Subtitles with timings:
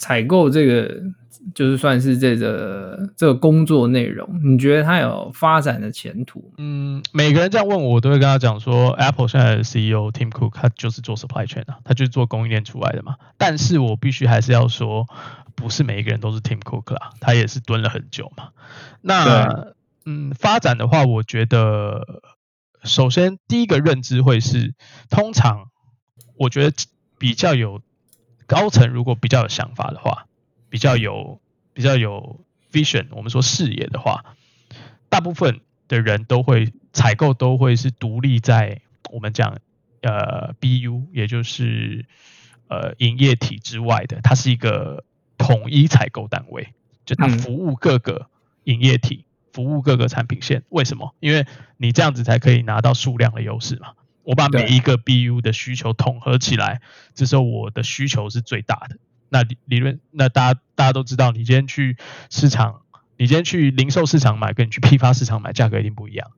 [0.00, 1.02] 采购这个，
[1.54, 6.52] 就是算是这个这个工作内容，你觉得它有发展的前途？
[6.56, 13.16] 嗯，每个人这样问我，我都会跟他讲说，Apple 现在的 CEO Tim Cook 他就是做 supply chain 啊，他就是做供应链出来的嘛。
[13.36, 15.06] 但是我必须还是要说，
[15.54, 18.48] 不是每一个人都是 Tim Cook 啦，他也是蹲了很久嘛。
[19.02, 19.74] 那
[20.06, 22.22] 嗯，发展的话，我觉得
[22.84, 24.74] 首先第一个认知会是，
[25.10, 25.66] 通常
[26.38, 26.74] 我觉得
[27.18, 27.82] 比较有。
[28.50, 30.26] 高层如果比较有想法的话，
[30.68, 31.40] 比较有
[31.72, 32.40] 比较有
[32.72, 34.24] vision，我们说视野的话，
[35.08, 38.80] 大部分的人都会采购都会是独立在
[39.12, 39.58] 我们讲
[40.02, 42.04] 呃 BU，也就是
[42.66, 45.04] 呃营业体之外的，它是一个
[45.38, 46.74] 统一采购单位，
[47.06, 48.26] 就它服务各个
[48.64, 50.64] 营业体，服务各个产品线。
[50.70, 51.14] 为什么？
[51.20, 51.46] 因为
[51.76, 53.92] 你这样子才可以拿到数量的优势嘛。
[54.22, 56.80] 我把每一个 BU 的需求统合起来，
[57.14, 58.96] 这时候我的需求是最大的。
[59.28, 61.96] 那理理论，那大家大家都知道，你今天去
[62.30, 62.82] 市场，
[63.16, 66.30] 你今天去零售市场买，跟你去批发市场买，价格一定不一样。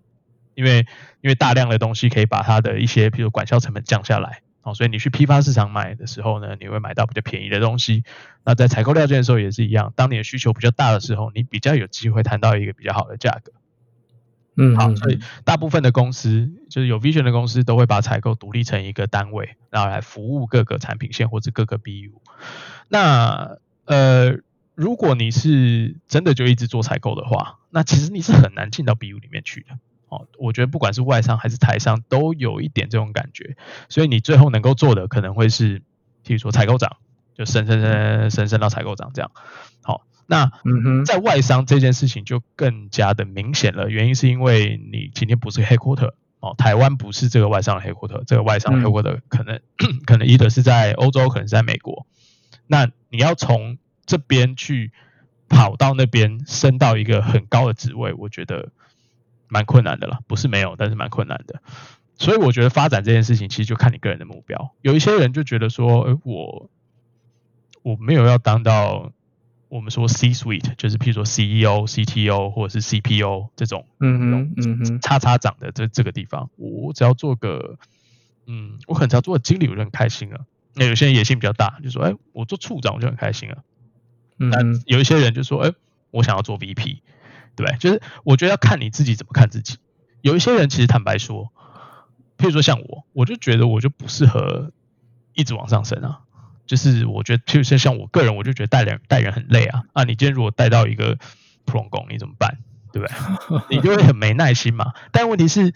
[0.54, 0.86] 因为
[1.22, 8.04] 因为大量的东西可以把它的一些，比如管销成本降下来，哦，所以你去批发市场买的时候呢，你会买到比较便宜的东西。
[8.44, 13.52] 那在采购料件的时候也是一样，当你的需求比较大的时候，你比较有机会谈到一个比较好的价格。
[14.54, 22.12] 嗯，好，所以大部分的公司就是有 vision 的公司都会把采购独立成一个单位，然后来服务各个产品线或者各个 BU。
[22.88, 24.36] 那呃，
[24.74, 29.78] 如果你是真的就一直做采购的话，那其实你是很难进到 BU 里面去的。
[30.08, 33.56] 哦，我觉得不管是外商还是台商都有一点这种感觉，
[33.88, 35.80] 所以你最后能够做的可能会是，
[36.26, 36.98] 譬如说采购长，
[37.34, 39.30] 就升升升升升到采购长这样。
[39.82, 40.02] 好。
[40.32, 40.50] 那
[41.04, 52.06] 在外商这件事情就更加的明显了，原因是因为你今天不是 headquarter 哦，台湾不是这个外商的 headquarter，这个外商的 headquarter 可能、嗯、 可能 either 是在欧洲，可能是在美国。
[52.66, 54.90] 那你要从这边去
[55.50, 58.70] 跑到那边升到一个很高的职位，我觉得
[59.48, 61.60] 蛮困难的了，不是没有，但是蛮困难的。
[62.16, 64.72] 所以我觉得发展这件事情其实就看你个人的目标。
[64.80, 66.70] 有一些人就觉得说，哎，我
[67.82, 69.12] 我没有要当到。
[69.72, 77.78] 我们说 C-suite 就是譬如说 CEO、CTO 或者是 CPO 这种，嗯哼，嗯哼，叉叉长的这这个地方，我只要做个，
[78.46, 80.44] 嗯，我可能只要做个经理我就很开心了。
[80.74, 83.64] 那有些人野心比较大，就说，哎，我做处长我就很开心了。
[84.38, 85.72] 嗯，但有一些人就说，哎，
[86.10, 86.98] 我想要做 VP，
[87.56, 87.74] 对不对？
[87.78, 89.78] 就是我觉得要看你自己怎么看自己。
[90.20, 91.50] 有一些人其实坦白说，
[92.36, 94.70] 譬如说像我，我就觉得我就不适合
[95.32, 96.20] 一直往上升啊。
[96.64, 100.04] 就是我觉得，譬如说像我个人，我就觉得带人带人很累啊啊！
[100.04, 101.18] 你今天如果带到一个
[101.64, 102.58] 普通工，你怎么办？
[102.92, 103.76] 对不对？
[103.76, 104.92] 你就会很没耐心嘛。
[105.10, 105.74] 但问题是，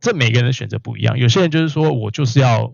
[0.00, 1.18] 这每个人的选择不一样。
[1.18, 2.72] 有些人就是说我就是要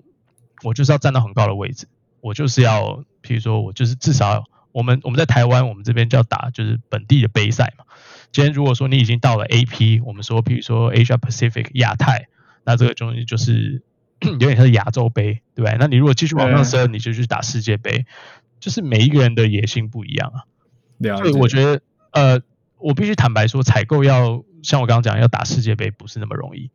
[0.63, 1.89] 我就是要站到很高的位置，
[2.21, 7.85] 我就是要，譬如说我就是至少我们我们在台湾，我们这边叫打就是本地的杯赛嘛。
[8.31, 12.29] 今天如果说你已经到了 AP，我们说譬如说 Asia Pacific 亚太，
[12.65, 13.83] 那这个东西就是。
[14.27, 15.77] 有点像是亚洲杯，对不对？
[15.79, 18.07] 那你如果继续往上升，你就去打世界杯，
[18.61, 20.45] 就是每一个人的野心不一样啊。
[21.19, 21.81] 所以我觉得，
[22.13, 22.41] 呃，
[22.79, 26.71] 我必须坦白说，采购要像我刚刚讲，要打世界杯不是那么容易，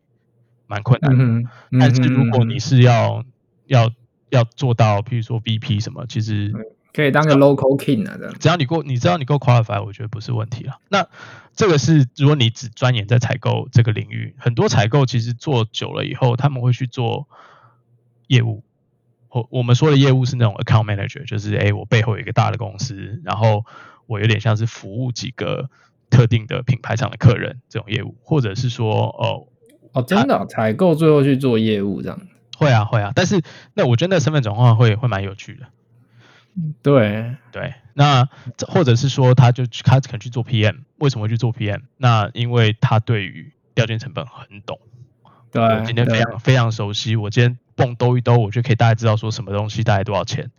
[0.67, 1.23] 蛮困难的。
[1.23, 3.23] 嗯嗯、但是如果你是要
[3.65, 3.91] 要
[4.29, 6.53] 要做到，譬如说 VP 什么，其实。
[6.93, 8.35] 可以当个 local king 啊，这样。
[8.39, 10.77] 只要你够，你知道你够 qualify，我觉得不是问题了。
[10.89, 11.07] 那
[11.55, 17.27] 这个是如果你只钻研在采购这个领域，很多采购其实做久了以后，他们会去做
[18.27, 18.63] 业务。
[19.29, 23.65] 我我们说的业务是那种 account manager，就是诶，我背后有一个大的公司，然后
[24.05, 25.69] 我有点像是服务几个
[26.09, 29.47] 特定的品牌厂的客人这种业务，或者是说哦
[29.93, 32.19] 哦，真的采购最后去做业务这样。
[32.57, 33.41] 会啊会啊，但是
[33.73, 35.65] 那我觉得那身份转换会会蛮有趣的。
[36.83, 38.27] 对对，那
[38.67, 41.81] 或者是说，他就他可能去做 PM，为什么会去做 PM？
[41.97, 44.79] 那因为他对于调件成本很懂，
[45.51, 50.49] 对，我今天非常非常熟悉，我今天蹦兜一兜，我就可以大概知道说什么东西大概多少钱，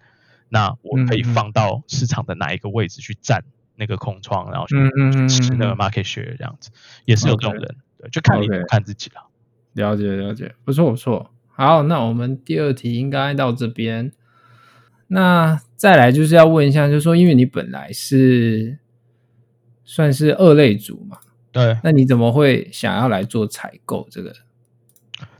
[0.49, 3.43] 那我可以放到市场的哪一个位置去占
[3.77, 4.77] 那个空窗，然后去
[5.29, 6.71] 吃那个 market share 这样子，
[7.05, 9.27] 也是有这种人对，就看你看自己了。
[9.73, 11.33] 了解了解，不错不错。
[11.49, 14.13] 好，那我们第二题应该到这边。
[15.07, 18.79] 那再来就是要问一下，就是说，因为你本来是
[19.85, 21.19] 算是二类组嘛，
[21.53, 24.35] 对，那你怎么会想要来做采购这个？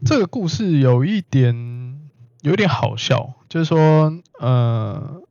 [0.05, 1.99] 这个故事有一点
[2.43, 5.23] 有一点好笑，就是说，呃，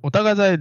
[0.00, 0.60] 我大概在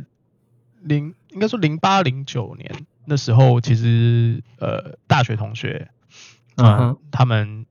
[0.82, 2.72] 零应该说零八零九年
[3.06, 5.90] 那时候，其实呃大学同学，
[6.58, 6.98] 嗯、呃，uh.
[7.12, 7.66] 他们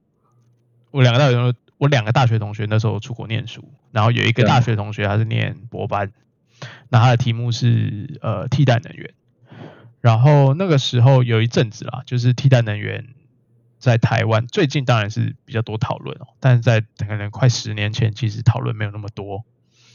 [0.90, 3.73] 我两个大学同学我两个大学同学那时候出国念书。
[3.91, 6.13] 然后有一个大学同学，他是念博班，
[6.91, 9.15] 那他的题目是呃替代能源。
[10.01, 13.07] 然后那个时候有一阵子啦，就是替代能源
[13.79, 19.45] 在台湾最近当然是比较多讨论哦，但是在可能快十年前，其实讨论没有那么多。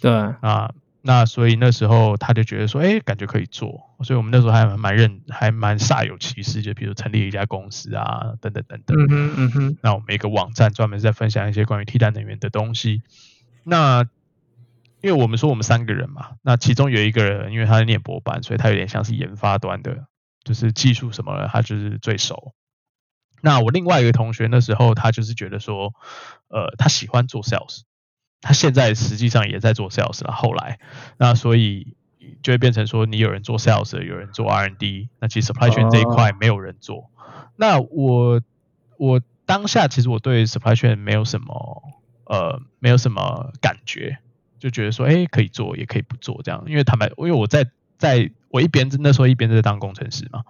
[0.01, 0.73] 对啊，
[1.05, 8.97] 那所以那时候他就觉得说，哎，感觉可以做，所以我们那时候还蛮认，还蛮煞有其事，就比如成立一家公司啊，等等等等。
[8.97, 9.77] 嗯哼嗯哼。
[9.81, 13.01] 那我们一个网站专门在分享一些关于替代能源的东西。
[13.65, 14.03] 那
[15.01, 20.05] 因为我们说我们三个人嘛，那其中有一个人，因为他在念博班，所以他有点像是研发端的，
[20.45, 22.53] 就是技术什么的，他就是最熟。
[23.41, 25.93] 那我另外一个同学那时候，他就是觉得说，
[26.47, 27.81] 呃，他喜欢做 sales，
[28.43, 30.31] 他现在实际上也在做 sales 了。
[30.31, 30.77] 后来，
[31.17, 31.95] 那所以
[32.43, 36.97] 就会变成说，你有人做 sales，有人做 R&D，那其实 supply chain 这一块没有人做。
[36.97, 37.05] Oh.
[37.55, 38.41] 那我
[38.97, 41.81] 我当下其实我对 supply chain 没有什么
[42.25, 44.19] 呃没有什么感觉。
[44.59, 46.63] 就觉得说，哎、欸，可以做，也可以不做，这样。
[46.67, 50.45] 因为坦白，因为我在在我一边那时候一边在当工程师嘛，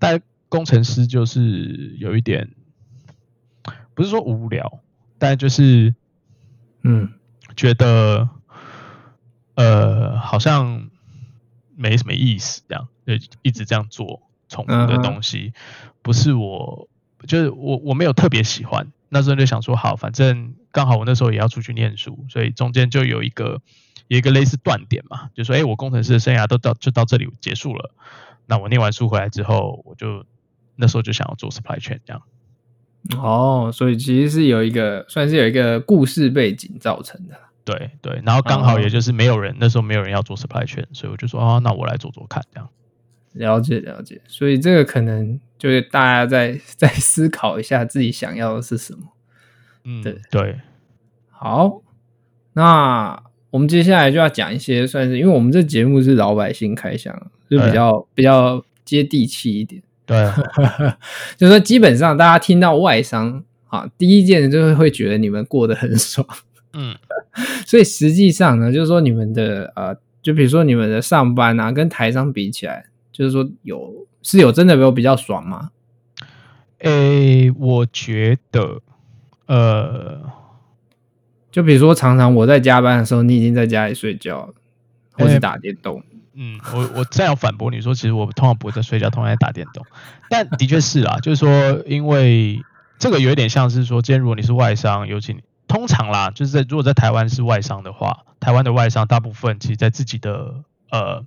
[0.00, 2.50] 但工程师就是有一点，
[3.94, 4.80] 不是说无聊，
[5.18, 5.94] 但就是，
[6.82, 7.12] 嗯，
[7.56, 8.28] 觉得，
[9.54, 10.88] 呃，好像
[11.76, 15.52] 没什么意思，这样，就一直这样做重复的东西，
[16.02, 16.88] 不是我，
[17.26, 18.86] 就是我我没有特别喜欢。
[19.10, 23.60] 那时候就想说，好，反正刚好我那时候也要出去念书，所以中间就有一个
[24.06, 27.94] 有一个类似断点嘛，就说，哎，我工程师的生涯都到就到这里结束了。
[28.46, 30.24] 那我念完书回来之后，我就
[30.76, 32.22] 那时候就想要做 supply chain 这样。
[33.16, 37.34] 哦，所以其实是有一个算是有一个故事背景造成的。
[37.64, 42.68] 对对，然后刚好也就是没有人、哦、那时候没有人要做 supply chain，所以我就说，啊，那我来做做看这样。
[43.32, 49.00] 了解了解，所以这个可能就是大家再再思考一下自己想要的是什么。
[49.84, 50.60] 嗯，对对。
[51.28, 51.82] 好，
[52.54, 59.82] 那我们接下来就要讲一些算是，因为我们这节目是老百姓开箱，就比较比较接地气一点。
[60.08, 60.16] 对，
[61.38, 66.26] 就是说基本上大家听到外商啊，第一件就是会觉得你们过得很爽。
[66.72, 66.96] 嗯，
[67.64, 72.86] 所以实际上呢，就是说你们的呃，就比如说你们的上班啊，跟台商比起来。
[73.10, 75.70] 就是说有是有真的有比较爽吗？
[76.78, 78.80] 诶、欸，我觉得，
[79.46, 80.22] 呃，
[81.50, 84.54] 就比如说常常我在加班的时候，你已经在家里睡觉了，
[85.14, 85.98] 或是打电动。
[85.98, 86.04] 欸、
[86.38, 89.84] 嗯，我我再要反驳你说，其实我通常不会在睡觉，通常在打电动。
[90.30, 92.62] 但的确是啦，就是说，因为
[92.98, 101.24] 这个有一点像是说，今天如果你是外商，尤其你通常啦，就是在如果在台湾是外商的话，台湾的外商大部分其实在自己的呃。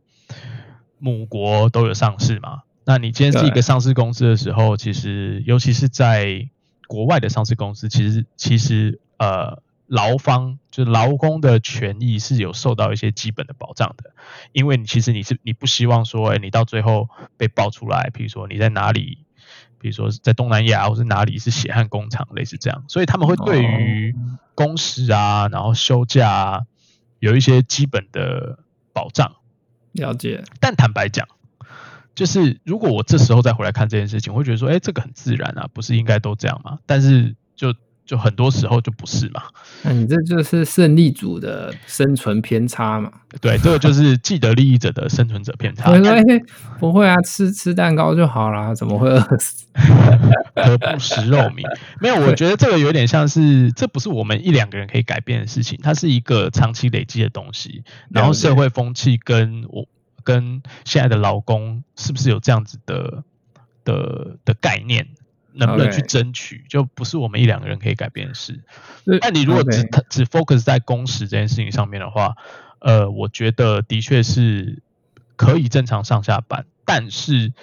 [1.04, 2.62] 母国都有上市嘛？
[2.86, 6.48] 那你今天是一个上市公司的时候，其实尤其是在
[6.86, 14.12] 国外的上市公司，其实其实呃劳方就是劳工的权益是有受到一些基本的保障的，
[14.54, 19.20] 因为你其实你是你不希望说，哎，你到最后被爆出来，比如说你在哪里，
[19.78, 24.16] 比如说在东南亚或是哪里是血汗工厂，类似这样，所以他们会对于
[24.56, 26.62] 工时啊，然后休假啊，
[27.20, 28.60] 有一些基本的
[28.94, 29.36] 保障。
[29.92, 31.28] 了解，但坦白讲，
[32.16, 36.80] 就是如果我这时候再回来看这件事情，我会觉得说，哎，这个很自然啊，不是应该都这样吗？
[36.86, 37.76] 但是就
[38.12, 39.42] 就很多时候就不是嘛。
[39.84, 43.10] 那你这就是胜利组的生存偏差嘛？
[43.40, 45.90] 对，这个就是既得利益者的生存者偏差。
[45.96, 46.22] 我说，哎，
[46.78, 49.66] 不会啊，吃吃蛋糕就好啦，怎么会饿死？
[50.54, 51.64] 何不食肉糜？
[52.02, 57.86] 没有，我觉得这个有点像是，这不是我们一两个人可以改变的事情，它是一个长期累积的东西。
[58.10, 59.88] 然后社会风气跟我
[60.26, 63.24] 跟现在的劳工是不是有这样子的
[63.86, 65.08] 的的概念，
[65.54, 68.64] 能不能去争取，就不是我们一两个人可以改变的事。
[69.22, 72.36] 但你如果只只 focus 在工时这件事情上面的话，
[72.80, 74.82] 呃，我觉得的确是
[75.36, 77.54] 可以正常上下班，但是，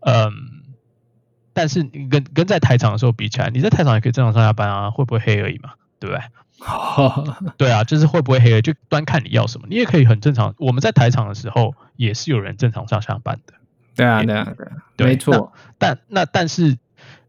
[0.00, 0.62] 嗯。
[1.54, 6.24] 但是你跟跟在台场的时候比起来，你在台场也可以正常上下班啊，会不会黑而已嘛，对不对？
[7.58, 9.66] 对啊，就是会不会黑而已，就端看你要什么。
[9.68, 10.54] 你也可以很正常。
[10.56, 13.52] 我们在台场的时候也是有人正常上下班的。
[13.94, 14.50] 对啊，对啊，
[14.96, 15.52] 对，没错。
[15.76, 16.78] 但那但是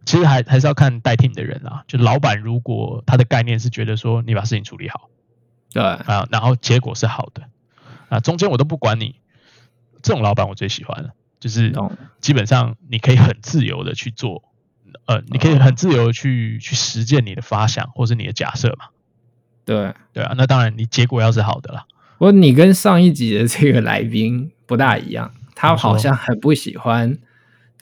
[0.06, 1.84] 其实还还是要看带 team 的人啊。
[1.88, 5.10] 就老板如果他的概念是觉得说你把事情处理好，
[5.72, 7.44] 对啊，然后结果是好的
[8.10, 9.16] 啊，中间我都不管你，
[10.02, 11.10] 这种老板我最喜欢了。
[11.40, 11.74] 就是
[12.22, 14.44] 基本上你可以很自由的去做，
[15.08, 18.86] 呃，你可以很自由的去去实践你的发想或是你的假设嘛。
[19.66, 21.86] 对对啊，那当然你结果要是好的啦。
[22.18, 27.18] 不过你跟上一集的这个来宾不大一样，他好像很不喜欢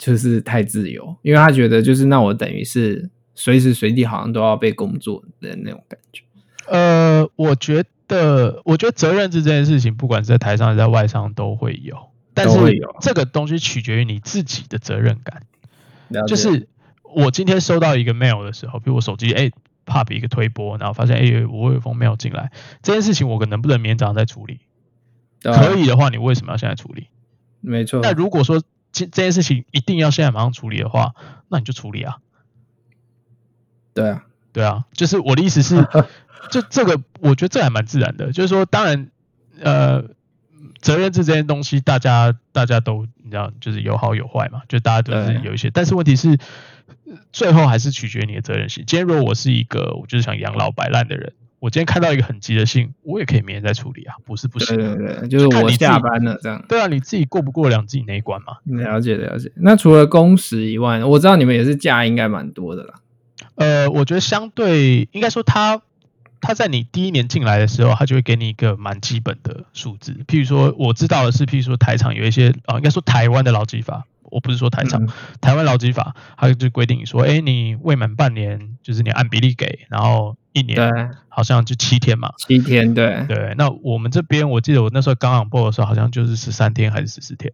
[0.04, 6.24] 就是太自由，因为他觉得就是那我等于是随时随地好像都要被工作的那种感觉。
[6.66, 11.96] 呃，我觉得，我觉得责任制这件事情，不管是在台上还是在外商都会有，
[12.34, 12.58] 但是
[13.00, 15.42] 这个东西取决于你自己的责任感。
[16.26, 16.66] 就是
[17.04, 19.52] 我今天收到一个 mail 的时候，比如我手机哎
[19.86, 22.50] pop 一个推播，然后发现哎我有封 mail 进来，
[22.82, 24.58] 这件事情我可能不能明天早上再处理？
[25.42, 27.06] 可以的话，你为什么要现在处理？
[27.60, 28.00] 没错。
[28.02, 28.60] 那如果说
[28.92, 31.14] 这这件事情一定要现在马上处理的话，
[31.48, 32.18] 那你就处理啊。
[33.94, 35.86] 对啊，对啊，就是我的意思是，
[36.50, 38.32] 就这个，我觉得这还蛮自然的。
[38.32, 39.10] 就是说，当然，
[39.60, 40.04] 呃，
[40.80, 45.70] 责任制这件东西，大家大家都你知道，就是有好有坏嘛，就大家都是有一些。
[45.70, 46.38] 但是问题是，
[47.32, 48.84] 最后还是取决于你的责任心。
[48.86, 51.34] 今天如果我是一个，我就是想养老摆烂的人。
[51.62, 54.76] 我今天看到一个很急的信，我也可以明天再处理啊，不是不行。
[54.76, 56.60] 对对对，就是我下班了这样。
[56.68, 58.56] 对啊，你自己过不过了自己那一关嘛？
[58.64, 59.52] 了解了解。
[59.54, 62.94] 那除了工时以外，我知道你们也是假应该蛮多的啦。
[63.54, 65.82] 呃，我觉得相对应该说他，他
[66.40, 70.18] 他在你第一年进来的时候，他就会给你一个蛮基本的数字。
[70.26, 74.04] 譬如说，我知道的是，譬如说台厂有一些啊、呃，应该说台湾的劳基法。
[74.24, 75.08] 我不是说台厂，嗯、
[75.42, 83.54] 台湾劳基法，他就规定说，哎，你未满半年，就是你按比例给，然后一年，好像就七天嘛，七天，对，对。
[83.56, 87.52] 那我们这边，我记得我那时候刚上播的时候，好像就是十三天还是十四天，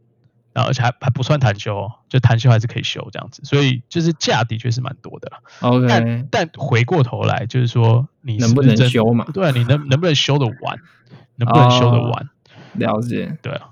[0.53, 5.31] 然后而且还还不算谈休，就谈休还是可以休这样子，所以就是假的确是蛮多的。
[5.61, 9.27] OK，但但回过头来就是说，你能不能休嘛？
[9.33, 10.79] 对，你能能不能休得完？
[11.37, 12.11] 能不能休得完？
[12.11, 12.29] 哦、
[12.75, 13.69] 了解，对啊。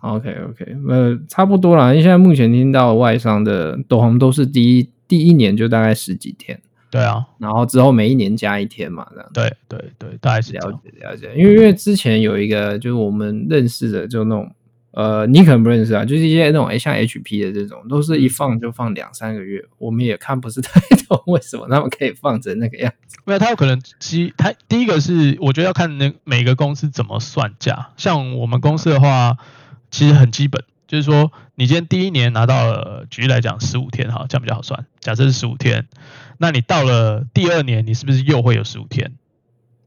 [0.00, 1.90] OK OK，呃，差不多啦。
[1.90, 6.60] 因为现在目前听到外商的都好像都是第一第一年就大概十几天，
[6.90, 9.30] 对啊，然后之后每一年加一天嘛，这样。
[9.32, 11.32] 对对对，大概是了解了解。
[11.36, 14.50] 因为因为之前有一个就是我们认识的，就那种
[14.92, 23.18] 呃，你可能不认识啊，就是一些那种像 HP 的这种，都是一放就放两三个月，我们也看不是太懂为什么他们可以放成那个样子。
[23.24, 29.36] 没有他有可能其他第一个是我觉得要看那每个公司怎么算价，像我们公司的话。
[29.90, 34.86] 其实很基本，就是说，你今天第一年拿到了，举例来讲，十五天哈，这样比较好算。
[34.98, 35.86] 假设是十五天，
[36.38, 39.12] 那你到了第二年，你是不是又会有十五天？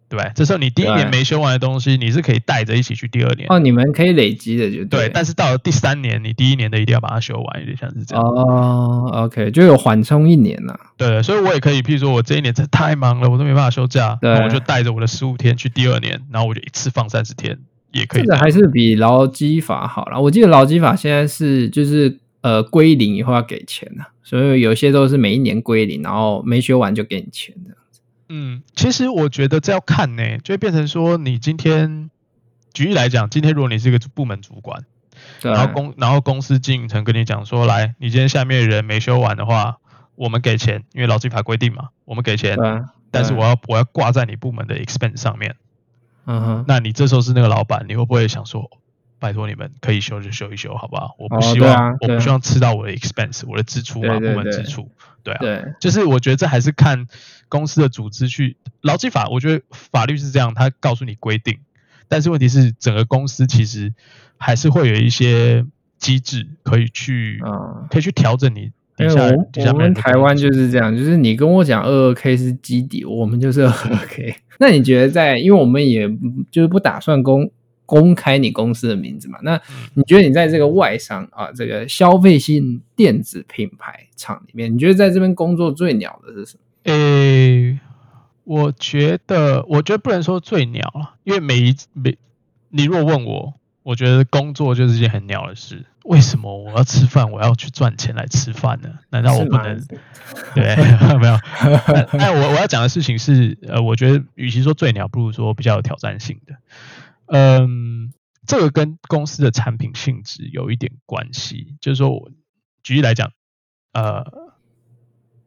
[0.08, 0.32] 对？
[0.36, 3.48] 这时候你第一年没修完的东西，你是可以带着一起去第二年。
[3.50, 5.10] 哦，你们可以累积的就对，对。
[5.10, 8.24] 但是到了第三年，你第一年的一定要把它修完，有点像是这样。
[8.24, 10.78] 哦，OK，就有缓冲一年呐。
[10.98, 17.58] 对，所以我也可以，譬如说我这一年太忙了，我都没办法休假，那我就带着我的十五天去第二年，然后我就一次放三十天。
[17.92, 20.20] 也可以，这个还是比劳基法好啦。
[20.20, 28.02] 我记得劳基法现在是就是呃归零以后要给钱的，所以有些都是每一年归零，然后没修完就给你钱这样子。
[28.30, 32.10] 嗯，其实我觉得这要看呢，就会变成说你今天
[32.74, 34.86] 举例来讲，今天如果你是一个部门主管，
[35.42, 39.80] 然后公然后公司经营层跟你讲说，来，你今天下面的人没修完的话，
[40.16, 42.58] 我们给钱，因为劳基法规定嘛，我们给钱，
[43.12, 45.56] 但是我要我要挂在你部门的 expense 上面。
[46.26, 48.70] 嗯哼，那你这时候是那个老板，你会不会想说，
[49.20, 51.16] 拜托你们可以修就修一修，好不好？
[51.18, 54.90] 我不希望，哦啊、我不希望吃到我的 expense，我的支出嘛，部门支出，
[55.24, 57.08] 对啊，对，就是我觉得这还是看
[57.50, 61.60] 公司的组织去劳基法，我觉得法律是这样，他告诉你规定，
[62.08, 63.94] 但是问题是整个公司其实
[64.38, 65.66] 还是会有一些
[65.98, 68.72] 机制可以去，嗯，可以去调整你。
[69.02, 69.14] 因为
[69.66, 74.36] 我我们台湾就是这样，就是你跟我讲二二 K 是基底，我们就是二二 K。
[74.60, 76.08] 那你觉得在，因为我们也
[76.52, 77.50] 就是不打算公
[77.86, 79.40] 公开你公司的名字嘛？
[79.44, 79.60] 那
[79.96, 86.94] 你觉得你在这个外商啊，这个消费性电子品牌厂里面，你觉得在这边工作最鸟的是什么？
[86.94, 87.80] 诶，
[88.44, 92.18] 我觉得，我觉得不能说最鸟了，因为每一每
[92.70, 93.54] 你如果问我。
[93.84, 95.86] 我觉得工作就是一件很鸟的事。
[96.04, 97.32] 为什么我要吃饭？
[97.32, 98.90] 我要去赚钱来吃饭呢？
[99.10, 99.78] 难道我不能？
[100.56, 100.76] 对，
[101.20, 101.40] 没有。
[102.18, 106.56] 但我我要讲的事情是，呃，我觉得与其说最鸟，不如说比较有挑战性的。
[107.28, 108.12] 嗯，
[108.48, 111.76] 这个跟公司的产品性质有一点关系。
[111.80, 112.32] 就是说我
[112.82, 113.32] 举例来讲，
[113.94, 114.26] 呃，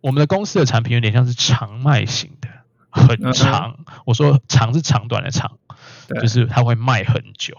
[0.00, 2.48] 我们的公司的产品有点像是长卖型的，
[2.90, 3.76] 很长。
[3.78, 5.58] 嗯、我说长是长短的长，
[6.20, 7.56] 就是它会卖很久。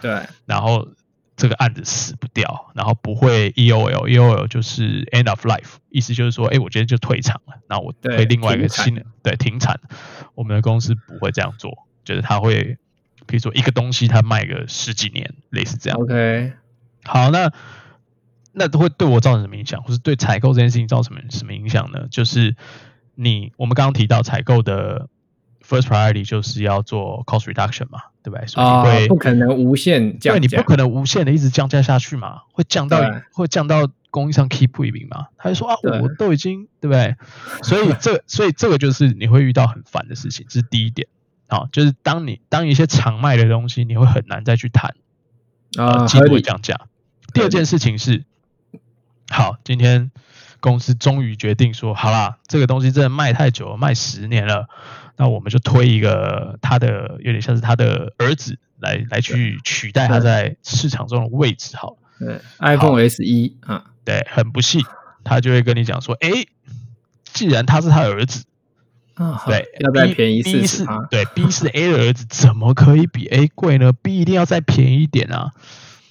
[0.00, 0.88] 对，然后
[1.36, 9.80] 这个案子死不掉，然后不会 EOL，EOL 就是 end of life，意思就是说，哎，我今天就退场了，那我推另外一个新的，对，停产。
[10.34, 12.76] 我们的公司不会这样做，就是他会，
[13.26, 15.98] 比如说一个东西他卖个十几年，类似这样。
[15.98, 16.52] OK，
[17.04, 17.50] 好，那
[18.52, 22.06] 那都会对我造成什么影响，或是对采购这件事情造成什么什么影响呢？
[22.10, 22.56] 就是
[23.14, 25.08] 你我们刚刚提到采购的。
[25.70, 28.44] First priority 就是要做 cost reduction 嘛，对不对？
[28.48, 32.98] 所以你会、哦、不可能无限降价，对，你不可能无限的一直降价下去嘛，会降到
[33.32, 35.28] 会降到供应商 keep 不平嘛。
[35.38, 37.14] 他就说啊，我都已经对不对？
[37.62, 41.06] 所以这 所以这个就是你会遇到很烦的事情，这是第一点。
[41.46, 44.94] 啊，就是当你当一些常卖的东西，你会很难再去谈
[45.76, 46.80] 啊，季度会降价。
[47.32, 48.24] 第二件事情是，
[49.28, 50.10] 好，今天
[50.60, 54.68] 公司终于决定说，好啦，这个东西真的卖太久了，卖十年了，
[55.16, 61.96] 那我们就推一个他的有点像是他的儿子来来去取代他在市场中的位置，好。
[62.18, 63.24] 对，iPhone SE
[63.60, 64.84] 啊，对，很不幸，
[65.24, 66.30] 他就会跟你讲说，哎，
[67.24, 68.44] 既然他是他儿子。
[69.14, 70.86] 啊，对，要再便宜四十。
[71.10, 75.50] 对，B 是 A 的儿子，怎么可以比 A 贵呢？B 一定要再便宜一点啊！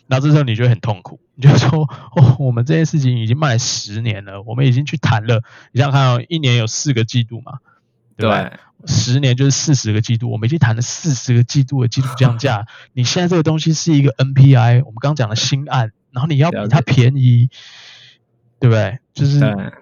[0.06, 1.84] 那这时候你就会很痛苦，你就说，
[2.18, 5.42] 哦，我们这件事情已经卖十年了，我们已经去谈了。
[5.72, 7.60] 你想想看哦，一年有四个季度嘛，
[8.18, 8.44] 对吧？
[8.44, 12.66] 对，十年就是四十个季度，我们已经谈了四十个季度的季度降价。
[12.92, 17.50] 你现在这个东西是一个 NPI，我们刚刚讲的新案，然后你要比它便宜，
[18.60, 19.00] 对不对？
[19.14, 19.40] 就是，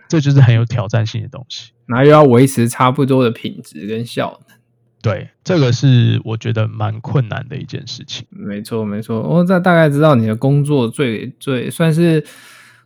[0.08, 1.72] 这就是很有挑战性的东西。
[1.88, 4.58] 然后又要维持差不多的品质跟效能，
[5.02, 8.26] 对，这个是我觉得蛮困难的一件事情。
[8.30, 9.22] 没错，没错。
[9.22, 12.26] 我这大概知道你的工作最最算是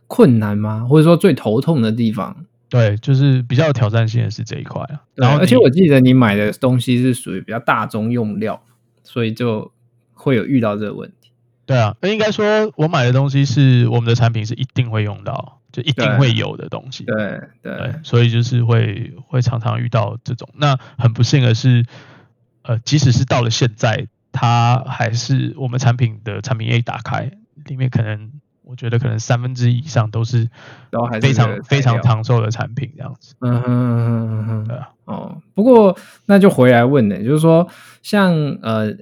[0.06, 0.86] 困难吗？
[0.88, 2.44] 或者说最头痛的地方？
[2.68, 5.02] 对，就是比较有挑战性的是这一块啊。
[5.14, 8.62] 然后，而且我记得你买的东西是属于比较大宗用料，
[9.02, 9.72] 所以就
[10.12, 11.30] 会有遇到这个问题。
[11.64, 15.60] 对啊，那应该说我买的东西是我们的产品是一定会用到。
[15.72, 17.16] 就一定会有的东西，对
[17.62, 20.48] 对，对，所以就是会会常常遇到这种。
[20.54, 21.84] 那很不幸的是，
[22.62, 27.30] 呃，即使是到了现在，它还是我们产品的产品页一打开，
[27.64, 28.30] 里面可能
[28.62, 30.48] 我觉得可能三分之一以上都是
[31.20, 33.34] 非常非常长寿的产品这样子。
[33.40, 34.90] 嗯哼嗯哼嗯哼，对啊。
[35.06, 37.66] 哦，不过那就回来问呢，就是说
[38.02, 38.94] 像呃。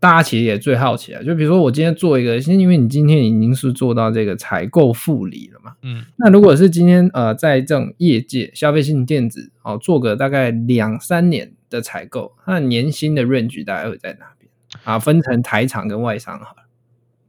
[0.00, 14.50] 大家其实也最好奇啊，就比如说我今天做一个，是因为你今天已经是做到这个采购副理了嘛，嗯，那如果是今天呃在这种业界消费性电子哦做个大概两三年的采购，那年薪的 range 大概会在哪边
[14.84, 14.98] 啊？
[14.98, 16.62] 分成台厂跟外商好了。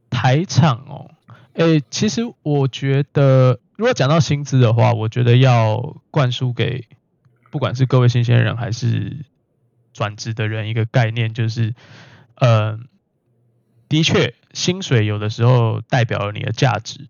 [0.10, 1.12] 台厂哦，
[1.56, 6.86] 诶，其实我觉得如果讲到薪资的话，我觉得要灌输给
[7.50, 9.25] 不管是各位新鲜人还是
[9.92, 11.74] 转职的人一个概念，就是。
[12.42, 12.80] 呃，
[13.88, 17.08] 的确，薪水有的时候代表了你的价值，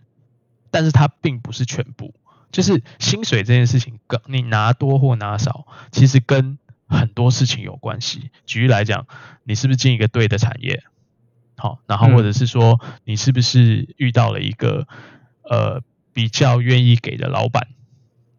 [0.69, 2.13] 但是它并不是全部。
[2.51, 8.29] 就是薪水这件事情，跟你拿多或拿少，其实跟很多事情有关系。
[8.45, 9.07] 举例来讲，
[9.45, 10.83] 你是不是进一个对的产业？
[11.55, 14.85] 好，然后或者是说，你是不是遇到了一个
[15.43, 17.69] 呃比较愿意给的老板？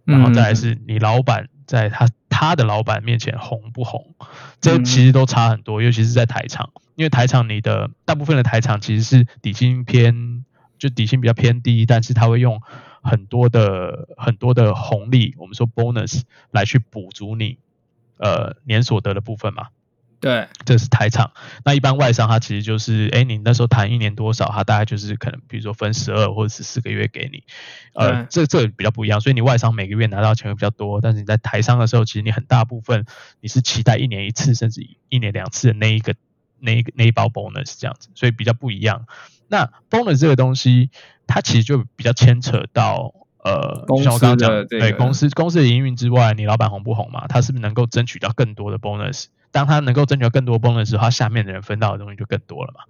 [0.05, 4.15] 然后再来是你老板在他他的老板面前红不红？
[4.61, 6.71] 这其实都差很多，尤其是在台场。
[6.97, 10.45] 因为台场，你的大部分的台场其实是底薪偏，
[10.79, 12.61] 就底薪比较偏低，但是他会用
[13.03, 17.57] 很多的很多的红利，我们说 bonus 来去补足你
[18.19, 19.69] 呃年所得的部分嘛。
[20.23, 21.33] 对，这是台场。
[21.65, 27.43] 那一般外商，他其实就是，哎，你那时候谈一年多少，他大概就是可能，比如说分十二或者十四个月给你。
[27.93, 33.05] 呃，这这比较不一样，所以你外商每个月拿到钱会比较多，但是你在台商的时候，其实你很大部分
[33.41, 34.81] 你是期待一年一次，甚至
[35.11, 36.15] 一年两次的那一个。
[36.65, 39.05] 那一个那一包 bonus 这样子，所以比较不一样。
[39.49, 40.91] 那 bonus 这个东西，
[41.27, 47.27] 它其实就比较牵扯到呃，像我刚刚讲，对公司公司的营运之外，你老板红不红嘛？
[47.27, 49.25] 他是不是能够争取到更多的 bonus？
[49.53, 52.81] 当他能够争取到更多 bonus 时候，他下面的人分到的东西就更多了嘛？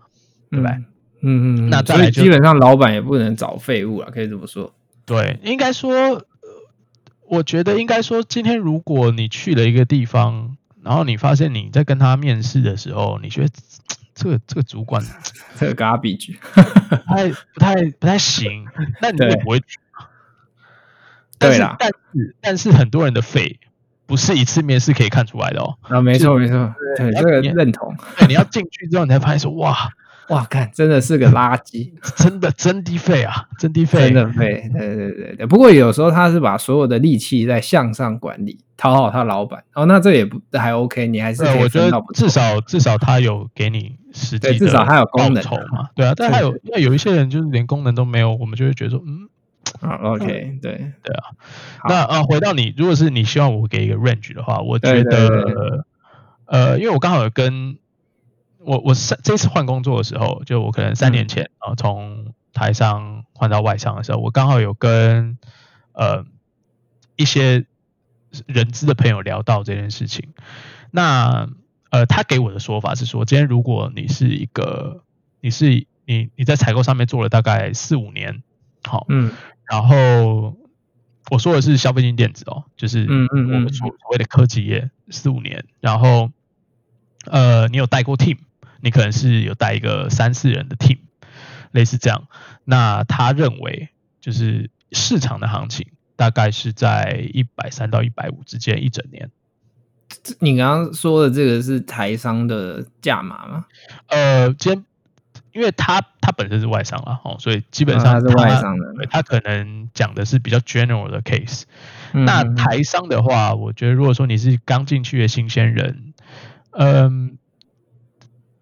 [0.50, 0.72] 对不对？
[0.72, 0.86] 嗯
[1.20, 1.68] 嗯，嗯。
[1.68, 4.74] 那再来就基本上老板也不能找废物啊，可以这么说。
[5.04, 6.24] 对，应该说，
[7.28, 10.56] 我觉得应该说，今天如果你去了一个地方。
[10.84, 13.48] 然后你发现你在跟他面试的时候，你觉得
[14.16, 15.00] 这个这个主管
[15.54, 18.66] 这个 garbage 不太不太不太行，
[19.00, 19.78] 那你就不会去。
[21.38, 23.60] 对啦，但是但是很多人的废
[24.12, 25.74] 不是一次面试可以看出来的哦。
[25.80, 27.96] 啊，没错没错，对这个认同。
[28.18, 29.74] 对，你要进去之后，你才发现说哇。
[30.28, 35.46] 哇，看真的是个垃圾，真的真的废啊，真的废，真的废，对对对对。
[35.46, 39.64] 不过有时候他是把所有的力气在向上管理，讨好他老板。
[39.72, 45.88] 哦，那这也不还 OK，你还是我觉得至少至少他有给你实际的至少他有功能嘛。
[45.94, 49.28] 对啊，但还有那有一些人就是连功能都没有，我们就会觉得说，嗯，
[49.82, 51.30] 啊 OK，对对啊。
[51.88, 55.84] 那呃，回到你，如果是你希望我给一个 range 的话，我觉得
[56.46, 57.78] 呃，因为我刚好有跟。
[58.64, 65.36] 我我三这次换工作的时候，就我可能三年前啊，从台商换到外商的时候，我刚好有跟
[65.94, 66.24] 呃
[67.16, 67.66] 一些
[68.46, 70.28] 人资的朋友聊到这件事情。
[70.92, 71.48] 那
[71.90, 75.02] 呃，他给我的说法是说，今天如果你是一个，
[75.40, 78.44] 你是你你在采购上面做了大概四五年，
[78.84, 79.32] 好，嗯，
[79.70, 80.56] 然后
[81.30, 86.30] 我说的是消费性电子哦，就是嗯嗯我们所所谓的科技业四五年，然后。
[87.26, 88.36] 呃，你有带过 team，
[88.80, 90.98] 你可能是有带一个三四人的 team，
[91.70, 92.26] 类似这样。
[92.64, 99.30] 那他认为就是市场的行情大概是在一百三到一百五之间一整年。
[100.40, 103.66] 你刚刚说的这个是台商的价码吗？
[104.08, 104.84] 呃，今天
[105.52, 111.64] 因为他他本身是外商了哦，所以基本上他、是外商的，他可能讲的是比较 general 的 case。
[112.14, 116.14] 嗯、那台商的话，我觉得如果说你是刚进去的新鲜人，
[116.70, 117.36] 嗯，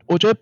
[0.06, 0.40] 我觉得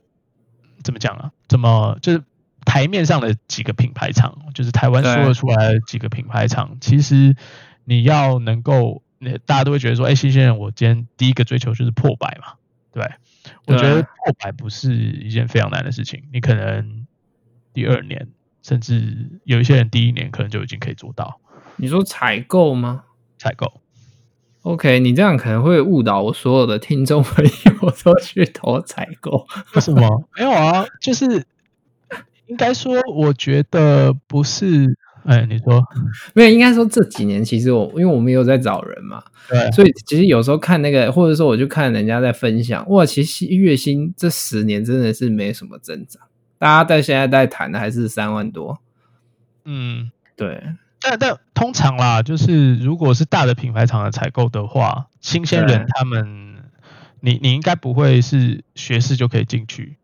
[0.82, 1.32] 怎么讲啊？
[1.48, 2.22] 怎么就是
[2.64, 7.36] 台面上的几个品牌厂，就是台湾说得出来的几个品牌厂，其实
[7.84, 9.02] 你要能够。
[9.46, 12.52] 大家都会觉得说，哎、欸，新鲜人，我今天第一个追求就是破百嘛，
[12.92, 13.04] 对，
[13.66, 17.04] 我觉得破百不是一件非常难的事情，你可能
[17.78, 18.26] 第二年，
[18.60, 21.40] 甚至有一些人第一年可能就已经可以做到。
[21.76, 23.04] 你说采购吗？
[23.38, 23.80] 采购。
[24.62, 29.46] OK，你这样可能会误导我所有的听众朋友 都去投采购。
[29.76, 30.24] 为什么？
[30.36, 31.44] 没有啊，就是
[32.46, 34.98] 应该说，我觉得不是。
[35.24, 35.80] 哎，你说
[36.34, 36.50] 没有？
[36.50, 46.22] 应该说这几年其实我，因为我们有在找人嘛，对，所以其实有时候看那个，或者说我就看人家在分享，哇，其实月薪这十年真的是没什么增长，
[46.58, 48.78] 大家在现在在谈的还是三万多，
[49.64, 56.64] 嗯，对，但但通常啦，就是如果是大的品牌厂的采购的话，新鲜人他们，
[57.20, 59.96] 你你应该不会是学士就可以进去，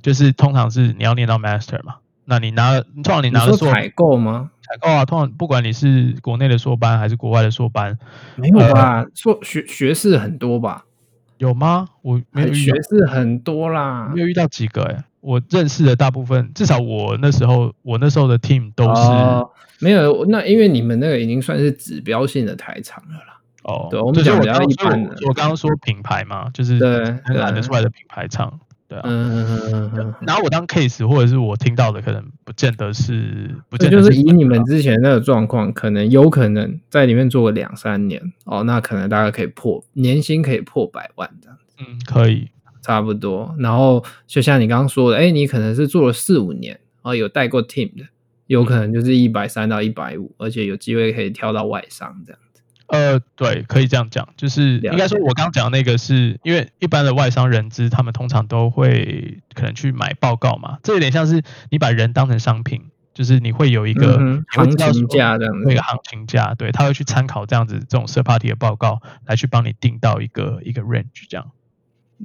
[0.00, 1.96] 就是通常是你要念到 master 嘛。
[2.24, 4.52] 那你拿了，通常你拿的说采购吗？
[4.62, 7.98] 采购啊，通常不管你是国内的硕班还是国外的硕班，
[8.36, 9.04] 没有吧？
[9.16, 10.84] 硕、呃、学学士很多吧？
[11.38, 11.88] 有吗？
[12.02, 15.04] 我没有学士很多啦，没有遇到几个哎、欸。
[15.20, 20.24] 我认识的大部分，至少我那时候，我那时候的 team 都是、哦、没有。
[20.26, 23.40] 那因为你们那个已经算是指标性的台厂了啦。
[23.64, 25.14] 哦，对，我们讲比较一般的。
[25.26, 26.78] 我刚刚说品牌嘛，就是
[27.24, 28.58] 很难得出来的品牌厂。
[28.88, 42.48] 对啊，嗯嗯嗯嗯，然后我当 case 或者是我听到的，可能不见得是，不见得是，就是以你们之前那个状况，可能有可能在里面做个两三年哦，那可能大概可以破年薪可以破百万这样子，嗯，可以，
[42.80, 43.54] 差不多。
[43.58, 48.04] 然后就像你刚刚说的，哎，你可能是做了四五年，然后，有带过 team 的，
[48.46, 52.62] 有可能就是一百三到一百五，而且有机会可以跳到外商这样子。
[52.88, 61.40] 呃，对，可以这样讲，就是应该说，我刚刚讲的那个是因为一般的外商人资，他们通常都会可能去买报告嘛，这有点像是
[61.70, 62.82] 你把人当成商品，
[63.14, 71.52] 就是你会有一个、嗯、行情价这样，那个行情价，对，他会去参考这样子这种 third party 的报告来去帮你定到一个一个 range 这样。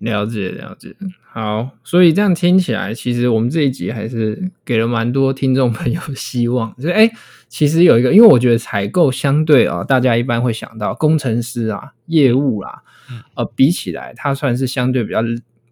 [0.01, 0.93] 了解了解，
[1.31, 6.75] 好，所以这样听起来，其实我们这一集还是给了蛮多听众朋友希望。
[6.77, 7.10] 就是哎，
[7.47, 15.21] 其实有一个，因为我觉得采购相对啊，大家一般会想到工程师啊、业务啦、啊，呃，比起来，它算是相对比较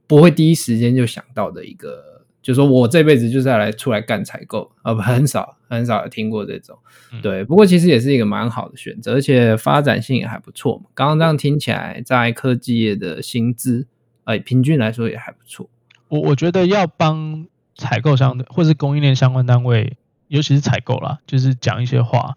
[0.07, 6.77] 不会第一时间就想到的一个，就是说我这辈子就是要来出来干采购啊，很少很少有听过这种。
[7.21, 10.85] 对，不过其实也是一个蛮好的选择，而且发展性也还不错嘛。
[10.93, 13.87] 刚刚这样听起来，在科技业的薪资。
[14.25, 15.69] 哎，平均来说也还不错。
[16.07, 22.35] 我我觉得要帮采购商的，或是供应链相关单位，尤其是采购啦，就是讲一些话，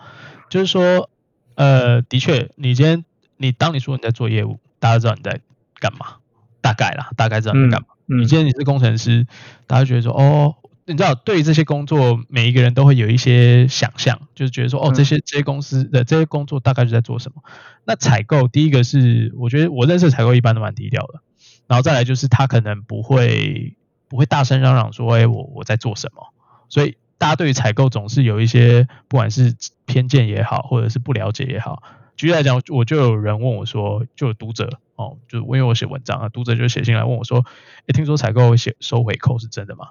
[0.48, 1.10] 就是说，
[1.54, 3.04] 呃，的确，你今天
[3.36, 5.40] 你当你说你在做业务，大家知道你在
[5.78, 6.16] 干嘛，
[6.60, 7.88] 大概啦，大概知道你在干嘛。
[7.90, 9.26] 嗯嗯、你今天你是工程师，
[9.66, 17.42] 大家觉得说，哦，你知道，对于这些工作，每一个人都会有一些想象，就是觉得说，哦，这些这些公司的这些工作大概是在做什么。
[17.84, 21.20] 那采购，第一个是，我觉得我认识采购一般都蛮低调的。
[21.66, 23.76] 然后再来就是他可能不会
[24.08, 26.32] 不会大声嚷嚷说，哎，我我在做什么？
[26.68, 31.82] 所以大家对于采购总是有一些不管是偏见也好，或者是不了解也好。
[32.16, 37.44] 举例来讲，我就有人问我说，就有读者哦，就因为我写文章啊，读者就写信来问我说，
[37.80, 39.88] 哎，听说采购会写收回扣是真的吗？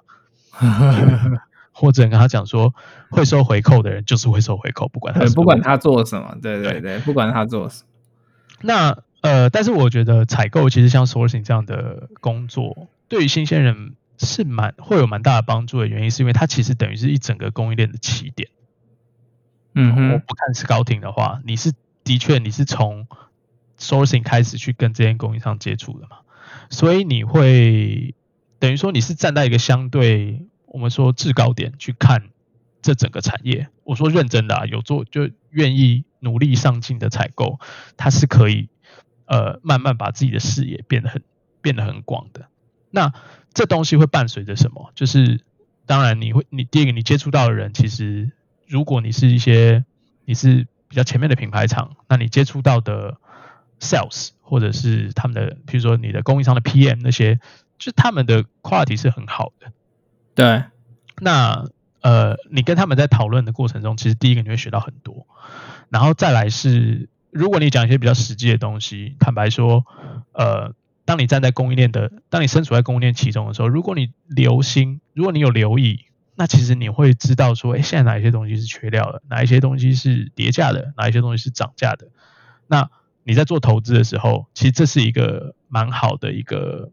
[1.71, 2.73] 或者跟他讲说，
[3.09, 7.89] 会收回扣的人就是会收回扣，不管他不管他做什么，对对对，对不管他做什么。
[8.61, 18.49] 那呃，但是我觉得采购其实像 sourcing 这样的工作，对于新鲜人是蛮会有蛮大的帮助的原因，是因为它其实等于是一整个供应链的起点。
[19.73, 23.07] 嗯哼，我不看是高庭的话，你是的确你是从
[23.79, 26.17] sourcing 开始去跟这些供应商接触的嘛，
[26.69, 28.13] 所以你会
[28.59, 32.29] 等于说你是站在一个相对我们说制高点去看
[32.83, 33.69] 这整个产业。
[33.83, 37.59] 我说认真的啊，有做就愿意努力上进的采购，
[37.97, 38.69] 它是可以。
[39.25, 41.21] 呃，慢慢把自己的视野变得很
[41.61, 42.47] 变得很广的，
[42.91, 43.13] 那
[43.53, 44.91] 这东西会伴随着什么？
[44.95, 45.41] 就是
[45.85, 48.31] 当然你会，你第一个你接触到的人，其实
[48.67, 49.85] 如果你是一些
[50.25, 53.17] 你是比较前面的品牌厂，那你接触到的
[53.79, 57.39] sales 或者是他们的，比如说你的供应商的 PM 那些，
[57.77, 59.71] 就他们的 quality 是很好的。
[60.35, 60.63] 对，
[61.19, 61.65] 那
[62.01, 65.25] 呃，你跟他们在讨论的过程中，其实第一个你会学到很多，
[65.89, 69.85] 然后再来是，如果你讲一些比较实际的东西，坦白说，
[70.31, 76.05] 呃，当你站在供应链的，当你身处在供应链其中的时候，如果你留心，如果你有留意。
[76.37, 82.07] 那其实你会知道说，哎，现在哪一些东西是缺料的，哪一些东西是跌价的，哪一些东西是涨价的。
[82.67, 82.89] 那
[83.23, 86.91] 你在做投资的时候，其实这是一个蛮好的一个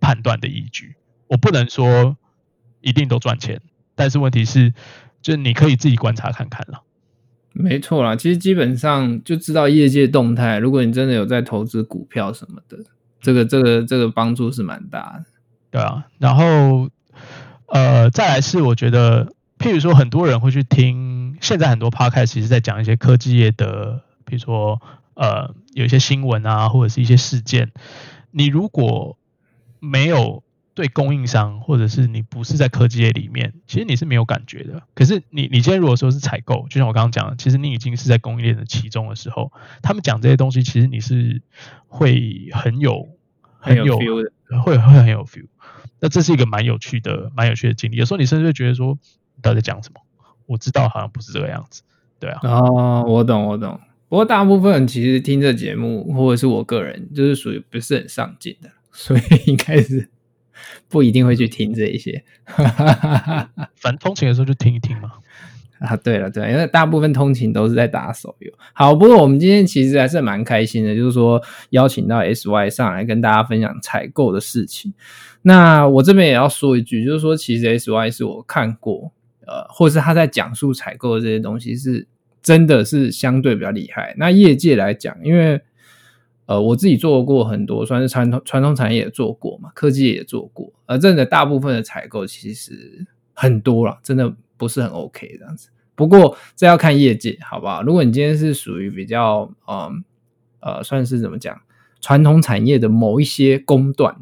[0.00, 0.96] 判断的依据。
[1.26, 2.16] 我不能说
[2.80, 3.60] 一定都赚钱，
[3.94, 4.72] 但是问题是，
[5.20, 6.82] 就是你可以自己观察看看了。
[7.54, 10.58] 没错啦，其实基本上就知道业界动态。
[10.58, 12.76] 如果你真的有在投资股票什么的，
[13.22, 15.24] 这个这个这个帮助是蛮大的。
[15.70, 16.90] 对啊，然后。
[17.66, 24.80] 呃，再来是我觉得，譬如说很多人会去听，现在很多 podcast 其实在讲一些科技业的，比如说
[25.14, 27.72] 呃有一些新闻啊，或者是一些事件。
[28.30, 29.16] 你如果
[29.80, 34.82] 没有对供应商，或者是你不是在科技业里面，其实你是没有感觉的。
[34.94, 41.40] 可是你你今天如果说是采购，就像我刚刚讲的，其实你已经是在供应链的其中的时候，他们讲这些东西，其实你是
[41.86, 43.08] 会很有
[43.58, 45.46] 很有，很有 feel 的，会会很有 feel。
[46.00, 47.96] 那这是一个蛮有趣的、蛮有趣的经历。
[47.96, 48.98] 有时候你甚至会觉得说，
[49.36, 50.00] 你到底在讲什么？
[50.46, 51.82] 我知道好像不是这个样子，
[52.20, 52.40] 对啊。
[52.42, 53.80] 哦，我懂，我懂。
[54.10, 60.10] 不过大部分人其实听这节目，或者是我个人，就是属于不是很上进的，所以应该是
[60.88, 62.22] 不一定会去听这一些。
[62.46, 65.12] 反正通勤的时候就听一听嘛。
[65.80, 68.50] 啊，对了，对了，因为大部分通勤都是在打手游。
[68.72, 74.94] 好，不过我们今天其实还是蛮开心的，就是说邀请到 SY 上来跟大家分享采购的事情。
[75.42, 79.12] 那我这边也要说一句，就是说其实 SY 是我看过，
[79.46, 82.06] 呃，或是他在讲述采购的这些东西是
[82.40, 84.14] 真的是相对比较厉害。
[84.16, 85.60] 那业界来讲，因为
[86.46, 95.70] 呃我自己做过很多，算是传统传统产业也做过嘛，科技也做过，而真的大部分的采购其实很多了，真的不是很 OK 这样子。
[95.94, 97.82] 不过这要看业界，好不好？
[97.82, 100.04] 如果你今天是属于比较，嗯，
[100.60, 101.60] 呃，算是怎么讲，
[102.00, 104.16] 传统产业的某一些工段，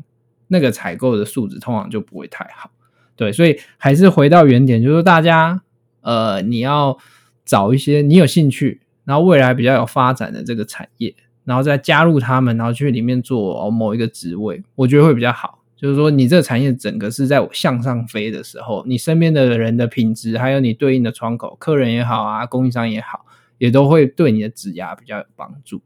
[0.48, 2.70] 那个采购的素质通常就不会太好。
[3.16, 5.62] 对，所以还是回到原点，就是大家，
[6.02, 6.98] 呃，你要
[7.44, 15.60] 找一些你有兴趣，然后未来比较有发展的这个产业，然后再加入他们，然后去里面做某一个职位，我觉得会比较好。
[15.76, 23.26] 就是说，你这个产业整个是在向上飞的时候，你身边的人的品质，还有你对应的窗口，客人也好啊，供应商也好，
[23.58, 25.82] 也都会对你的职涯比较有帮助。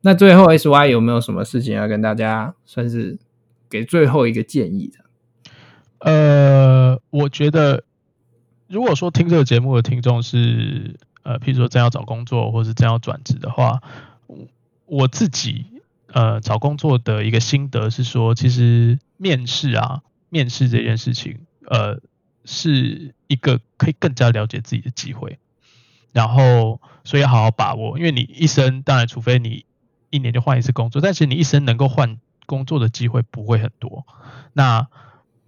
[0.00, 3.18] 那最后，SY 有没有什么事情要跟大家算是
[3.68, 4.98] 给最后一个建议的？
[5.98, 7.84] 呃，我觉得，
[8.66, 13.78] 如果说听这个节目的听众是呃，譬如说正要找工作，或是正要转职的话，
[14.92, 15.66] 我自己。
[16.14, 22.02] 呃，找工作的一个心得是说，其实面试啊，面试这件事情，呃，
[22.44, 25.38] 是一个可以更加了解自己的机会。
[26.12, 29.64] 然后，所以好好把握，因为你一生，当然，除非你
[30.10, 34.06] 一年就换一次工作，但是你一生能够换工作的机会不会很多。
[34.52, 34.86] 那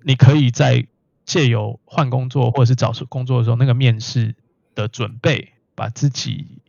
[0.02, 0.87] 你可以在
[1.26, 4.35] 借由换工作或者是找工作的时候，那个面试
[4.74, 6.62] 的准备，把自己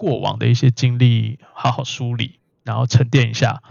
[0.00, 2.38] 过往的一些经历好好梳理。
[2.62, 3.62] 然后沉淀一下，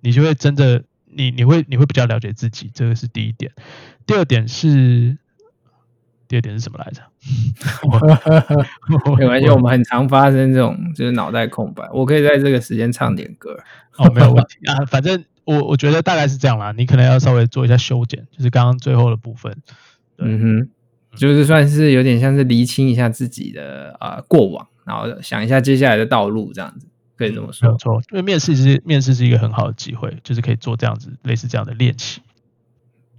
[0.00, 3.50] 你就会真的，你你会你会比较了解自己，这个是第一点。
[4.04, 5.16] 第二点是，
[6.26, 7.00] 第二点是什么来着？
[9.16, 11.88] 没关系，我们很常发生这种，就是脑袋空白。
[11.92, 13.56] 我可以在这个时间唱点歌，
[13.96, 14.84] 哦，没有问题啊。
[14.86, 16.72] 反正我我觉得大概是这样啦。
[16.76, 19.56] 你可能要稍微做一下修剪，就是刚刚最后的部分。
[20.18, 20.70] 嗯哼，
[21.16, 26.86] 就是算是有点像是厘清一下自己的啊、呃、过往，然后想一下接下来的道路，这样子。
[27.16, 32.20] 可以这么说，没错，因为面试是面试是一个很好的机会，就是可以做这样子类似这样的练习。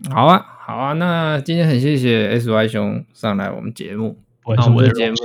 [0.09, 5.15] 好啊，好啊，那今天很谢谢 SY 兄上来我们节目，我是我的节目，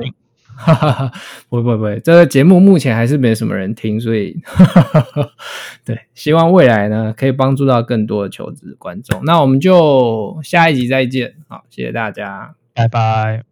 [0.55, 1.13] 哈哈哈，
[1.49, 5.31] 不不不，这个节目目前还是没什么人听，所以哈哈哈，
[5.85, 9.25] 对，希望未来呢可以帮助到更多的求职观众。
[9.25, 13.43] 那我们就下一集再见，好，谢谢大家，拜拜，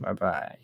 [0.00, 0.63] 拜拜。